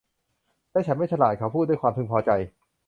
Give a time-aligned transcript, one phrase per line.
[0.71, 2.31] และฉันไม่ฉลาด เขาพูดด้วยความพึงพอใจ